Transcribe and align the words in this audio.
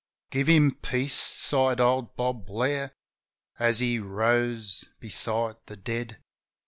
"Give 0.31 0.47
him 0.47 0.77
peace!" 0.81 1.13
sighed 1.13 1.79
old 1.79 2.15
Bob 2.15 2.47
Blair, 2.47 2.95
As 3.59 3.77
he 3.77 3.99
rose 3.99 4.83
beside 4.99 5.57
the 5.67 5.77
dead. 5.77 6.19